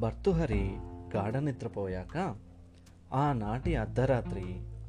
భర్తుహరి 0.00 0.64
గాఢ 1.16 1.36
నిద్రపోయాక 1.36 2.16
ఆనాటి 3.14 3.72
అర్ధరాత్రి 3.76 4.44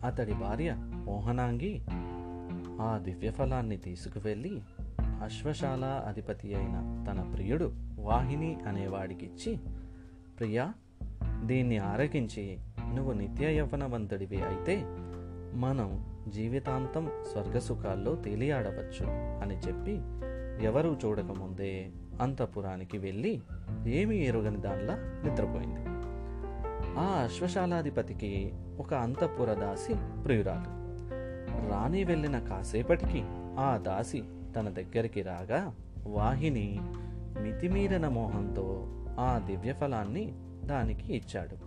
అతడి 0.05 0.33
భార్య 0.33 0.69
మోహనాంగి 1.05 1.73
ఆ 2.81 2.91
దివ్యఫలాన్ని 2.97 3.78
తీసుకువెళ్ళి 3.78 4.53
అశ్వశాల 5.24 5.85
అధిపతి 6.08 6.47
అయిన 6.55 6.78
తన 7.08 7.19
ప్రియుడు 7.33 7.67
వాహిని 7.99 8.51
అనేవాడికిచ్చి 8.67 9.51
ప్రియా 10.39 10.65
దీన్ని 11.43 11.78
ఆరగించి 11.83 12.46
నువ్వు 12.96 13.13
నిత్య 13.13 13.46
యవ్వనవంతుడివి 13.57 14.39
అయితే 14.43 14.75
మనం 15.55 15.89
జీవితాంతం 16.27 17.05
స్వర్గసుఖాల్లో 17.31 18.16
తేలియాడవచ్చు 18.16 19.05
అని 19.41 19.57
చెప్పి 19.57 19.95
ఎవరూ 20.63 20.98
చూడకముందే 21.05 21.91
అంతఃపురానికి 22.22 22.98
వెళ్ళి 22.98 23.41
ఏమీ 23.88 24.17
ఎరుగని 24.17 24.58
దానిలా 24.58 24.95
నిద్రపోయింది. 24.95 25.86
ఆ 26.99 27.22
అశ్వశాలాధిపతికి 27.23 28.53
ఒక 28.80 28.94
అంతఃపుర 28.94 29.53
దాసి 29.53 29.94
ప్రియురాలు. 30.23 30.81
రాణి 31.70 32.03
వెళ్ళిన 32.03 32.39
కాసేపటికి 32.39 33.23
ఆ 33.59 33.80
దాసి 33.81 34.23
తన 34.55 34.70
దగ్గరికి 34.70 35.22
రాగా 35.22 35.73
వాహిని 36.08 36.80
మితిమీరిన 37.41 38.08
మోహంతో 38.08 38.88
ఆ 39.20 39.41
దివ్య 39.45 39.73
ఫలాన్ని 39.73 40.34
దానికి 40.66 41.16
ఇచ్చాడు. 41.16 41.58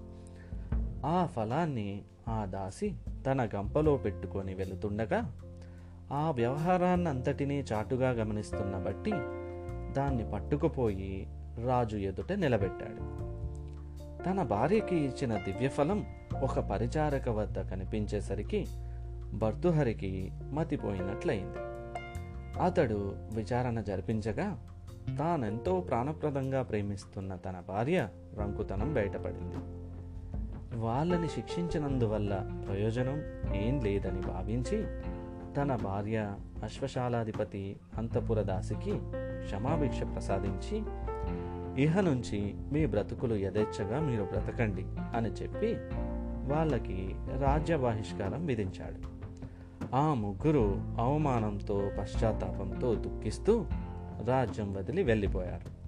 ఆ 1.06 1.26
ఫలాన్ని 1.26 2.02
ఆ 2.28 2.44
దాసి 2.44 2.94
తన 3.26 3.48
గంపలో 3.56 3.96
పెట్టుకొని 3.96 4.54
వెళుతుండగా 4.54 5.40
ఆ 6.12 6.30
వ్యవహారాన్నంతటినీ 6.30 7.64
చాటుగా 7.72 8.10
గమనిస్తున్న 8.10 8.76
బట్టి 8.76 9.10
దాన్ని 9.92 10.30
పట్టుకుపోయి 10.30 11.28
రాజు 11.64 11.96
ఎదుట 11.96 12.32
నిలబెట్టాడు. 12.32 13.24
తన 14.22 14.42
భార్యకి 14.42 14.96
ఇచ్చిన 14.96 15.34
దివ్యఫలం 15.34 16.06
ఒక 16.42 16.58
పరిచారక 16.58 17.28
వద్ద 17.28 17.70
కనిపించేసరికి 17.70 18.66
భర్తుహరికి 19.32 20.30
మతిపోయినట్లయింది. 20.50 21.58
అతడు 22.62 23.12
విచారణ 23.34 23.80
జరిపించగా 23.80 24.58
తానెంతో 25.18 25.80
ప్రాణప్రదంగా 25.80 26.62
ప్రేమిస్తున్న 26.62 27.36
తన 27.36 27.62
భార్య 27.68 28.08
రంకుతనం 28.38 28.94
బయటపడింది. 28.94 29.84
వాళ్ళని 30.80 31.28
శిక్షించినందువల్ల 31.28 32.62
ప్రయోజనం 32.68 33.22
ఏం 33.54 33.80
లేదని 33.80 34.20
భావించి 34.20 34.84
తన 35.56 35.76
భార్య 35.76 36.34
అశ్వశాలాధిపతి 36.64 37.76
అంతపురదాసికి 37.98 38.92
క్షమాభిక్ష 39.14 40.02
ప్రసాదించి 40.02 40.82
ఇహ 41.82 42.00
నుంచి 42.00 42.54
మీ 42.72 42.86
బ్రతుకులు 42.86 43.34
యథేచ్ఛగా 43.34 44.00
మీరు 44.00 44.22
బ్రతకండి 44.22 44.84
అని 45.16 45.28
చెప్పి 45.28 45.76
వాళ్ళకి 46.52 47.14
రాజ్య 47.40 47.76
బహిష్కారం 47.76 48.46
విధించాడు. 48.46 49.14
ఆ 49.96 50.14
ముగ్గురు 50.14 50.74
అవమానంతో 50.98 51.90
పశ్చాత్తాపంతో 51.98 52.94
దుఃఖిస్తూ 52.94 53.66
రాజ్యం 54.24 54.72
వదిలి 54.72 55.02
వెళ్ళిపోయారు. 55.02 55.84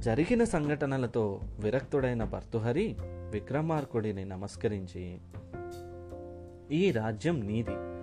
జరిగిన 0.00 0.44
సంఘటనలతో 0.44 1.40
విరక్తుడైన 1.60 2.24
భర్తుహరి 2.24 2.96
విక్రమార్కుడిని 3.02 4.24
నమస్కరించి 4.24 5.18
ఈ 6.72 6.90
రాజ్యం 6.90 7.40
నీది. 7.40 7.97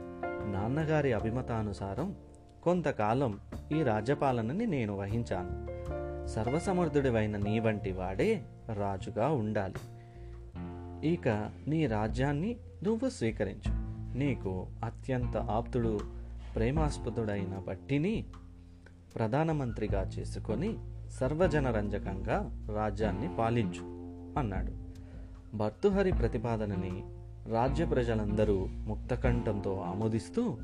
నాన్నగారి 0.51 1.13
అభిమతానుసారం 1.13 2.15
కొంతకాలం 2.63 3.39
ఈ 3.71 3.83
రాజ్యపాలనని 3.83 4.67
నేను 4.67 4.97
వహించాను. 4.97 5.65
సర్వసమర్థుడివైన 6.27 7.37
నీ 7.37 7.59
వంటి 7.59 7.91
వాడే 7.91 8.43
రాజుగా 8.73 9.27
ఉండాలి. 9.29 9.75
ఇక 11.13 11.51
నీ 11.67 11.85
రాజ్యాన్ని 11.85 12.57
నువ్వు 12.83 13.09
స్వీకరించు. 13.09 13.71
నీకు 14.17 14.67
అత్యంత 14.83 15.37
ఆప్తుడు 15.37 15.99
ప్రేమాస్పదుడైన 16.55 17.61
బట్టిని 17.67 18.25
ప్రధానమంత్రిగా 19.15 20.01
చేసుకొని 20.01 20.77
సర్వజనరంజకంగా 21.09 22.65
రాజ్యాన్ని 22.75 23.35
పాలించు 23.35 23.83
అన్నాడు. 24.39 24.71
భర్తుహరి 25.57 26.11
ప్రతిపాదనని 26.11 27.03
రాజ్య 27.49 27.85
ప్రజలందరూ 27.85 28.67
ముక్తకంఠంతో 28.71 29.77
ఆమోదిస్తూ 29.77 30.57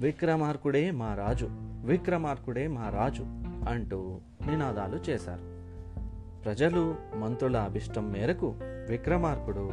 విక్రమార్కుడే 0.00 0.90
మా 0.90 1.14
రాజు 1.14 1.48
విక్రమార్కుడే 1.84 2.66
మా 2.66 2.88
రాజు 2.88 3.22
అంటూ 3.68 4.18
నినాదాలు 4.46 5.10
చేశారు. 5.10 5.40
ప్రజలు 6.42 6.94
మంత్రుల 7.16 7.56
అభిష్టం 7.56 8.12
మేరకు 8.12 8.54
విక్రమార్కుడు 8.88 9.70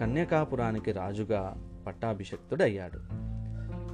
కన్యకాపురానికి 0.00 0.92
రాజుగా 0.92 1.56
పట్టాభిషక్తుడయ్యాడు. 1.86 3.00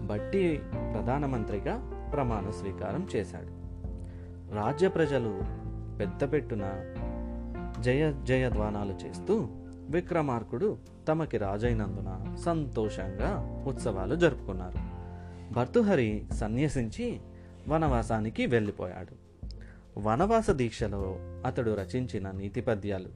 బట్టి 0.06 0.62
ప్రధానమంత్రిగా 0.94 2.08
ప్రమాణ 2.14 2.50
స్వీకారం 2.50 3.08
చేశాడు. 3.16 3.60
రాజ్య 4.54 4.88
ప్రజలు 4.88 5.41
పెద్దపెట్టున 5.98 6.94
జయ 7.80 8.12
జయ 8.22 8.50
ధ్వానాలు 8.50 8.92
చేస్తూ 8.92 9.48
విక్రమార్కుడు 9.91 10.78
తమకి 11.09 11.39
రాజైనందున 11.39 12.37
సంతోషంగా 12.45 13.65
ఉత్సవాలు 13.67 14.15
జరుపుకున్నారు. 14.15 15.01
భర్తుహరి 15.53 16.25
సన్యసించి 16.33 17.21
వనవాసానికి 17.69 18.47
వెళ్ళిపోయాడు. 18.47 19.31
వనవాస 20.01 20.51
దీక్షలో 20.51 21.17
అతడు 21.47 21.71
రచించిన 21.71 22.31
నీతి 22.31 22.61
పద్యాలు 22.61 23.09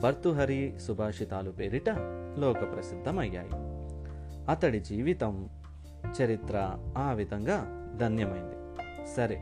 భర్తుహరి 0.00 0.74
సుభాషితాలు 0.86 1.50
పేరిట 1.50 1.90
లోక 2.38 2.74
ప్రసిద్ధమయ్యాయి 2.74 3.48
అతడి 4.50 4.80
జీవితం 4.80 5.48
చరిత్ర 6.22 6.70
ఆ 6.98 7.12
విధంగా 7.12 7.88
ధన్యమైంది. 8.00 8.56
సరే 9.16 9.40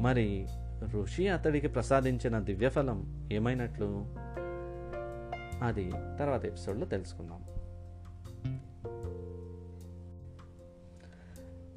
మరి 0.00 0.46
ఋషి 0.84 1.28
అతడికి 1.28 1.68
ప్రసాదించిన 1.68 2.38
దివ్యఫలం 2.38 3.28
ఏమైనట్లు? 3.32 4.06
అది 5.62 5.92
తర్వాత 6.18 6.44
ఎపిసోడ్లో 6.44 6.86
తెలుసుకుందాం. 6.86 7.42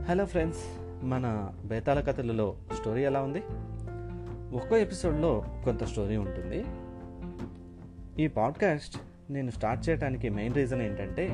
హలో 0.05 0.25
ఫ్రెండ్స్ 0.25 0.63
మన 1.05 1.53
బేతాల 1.65 1.99
కథలలో 1.99 2.55
స్టోరీ 2.73 3.03
ఎలా 3.03 3.21
ఉంది? 3.21 3.39
ఒక్కో 4.55 4.77
ఎపిసోడ్లో 4.77 5.45
కొంత 5.63 5.83
స్టోరీ 5.83 6.17
ఉంటుంది. 6.17 6.65
ఈ 8.23 8.27
పాడ్కాస్ట్ 8.27 9.01
నేను 9.31 9.51
స్టార్ట్ 9.51 9.89
చేయడానికి 9.89 10.29
మెయిన్ 10.29 10.55
రీజన్ 10.55 10.81
ఏంటంటే 10.81 11.29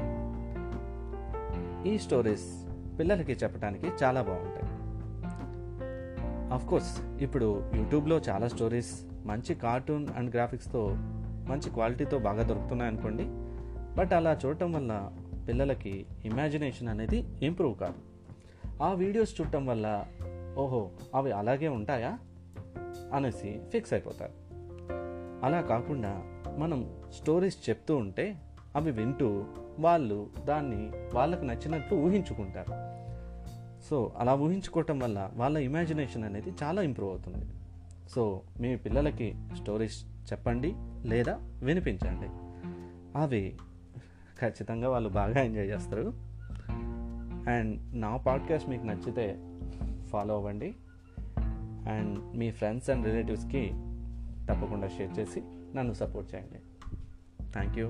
ఈ 1.91 1.97
స్టోరీస్ 1.97 2.67
పిల్లలకి 2.99 3.33
చెప్పడానికి 3.33 3.87
చాలా 4.03 4.21
బాగుంటాయి. 4.21 4.71
కోర్స్ 6.69 7.01
ఇప్పుడు 7.21 7.71
యూట్యూబ్లో 7.75 8.17
చాలా 8.17 8.47
స్టోరీస్ 8.47 9.05
మంచి 9.25 9.55
కార్టూన్ 9.55 10.07
అండ్ 10.17 10.35
గ్రాఫిక్స్తో 10.35 10.97
మంచి 11.47 11.69
క్వాలిటీతో 11.69 12.19
బాగా 12.19 12.43
దొరుకుతున్నాయి 12.43 12.91
అనుకోండి 12.91 13.25
బట్ 13.95 14.13
అలా 14.13 14.39
చూడటం 14.45 14.71
వల్ల 14.71 15.11
పిల్లలకి 15.47 16.05
ఇమాజినేషన్ 16.25 16.87
అనేది 16.87 17.25
ఇంప్రూవ్ 17.41 17.77
కాదు. 17.77 17.93
ఆ 18.83 18.93
వీడియోస్ 18.93 19.41
చూడటం 19.41 19.65
వల్ల 19.65 20.05
ఓహో 20.57 20.89
అవి 21.15 21.31
అలాగే 21.31 21.67
ఉంటాయా? 21.67 22.19
అనేసి 23.13 23.59
ఫిక్స్ 23.71 23.93
అయిపోతారు. 23.93 24.31
అలా 25.45 25.61
కాకుండా 25.61 26.23
మనం 26.57 26.95
స్టోరీస్ 27.13 27.69
చెప్తూ 27.69 27.95
ఉంటే 27.95 28.35
అవి 28.75 28.91
వింటూ 28.91 29.45
వాళ్ళు 29.79 30.29
దాన్ని 30.45 30.91
వాళ్ళకు 31.13 31.43
నచ్చినట్లు 31.43 31.97
ఊహించుకుంటారు. 31.97 32.91
సో 33.89 34.13
అలా 34.17 34.35
ఊహించుకోవటం 34.35 34.99
వల్ల 34.99 35.31
వాళ్ళ 35.35 35.57
ఇమాజినేషన్ 35.57 36.23
అనేది 36.23 36.53
చాలా 36.63 36.81
ఇంప్రూవ్ 36.81 37.11
అవుతుంది. 37.11 37.45
సో 38.09 38.41
మీ 38.59 38.75
పిల్లలకి 38.75 39.35
స్టోరీస్ 39.61 40.05
చెప్పండి 40.23 40.75
లేదా 41.09 41.39
వినిపించండి. 41.63 42.27
అవి 43.19 43.57
ఖచ్చితంగా 44.41 44.89
వాళ్ళు 44.89 45.09
బాగా 45.09 45.41
ఎంజాయ్ 45.41 45.67
చేస్తారు. 45.67 46.13
అండ్ 47.49 48.01
నా 48.01 48.17
పాడ్కాస్ట్ 48.17 48.69
మీకు 48.69 48.83
నచ్చితే 48.83 49.39
ఫాలో 50.07 50.35
అవ్వండి. 50.35 50.75
అండ్ 51.89 52.37
మీ 52.37 52.51
ఫ్రెండ్స్ 52.51 52.89
అండ్ 52.89 53.05
రిలేటివ్స్కి 53.05 53.71
తప్పకుండా 54.49 54.87
షేర్ 54.87 55.19
చేసి 55.19 55.41
నన్ను 55.75 55.93
సపోర్ట్ 55.93 56.35
చేయండి. 56.35 56.59
Thank 57.51 57.77
you 57.77 57.87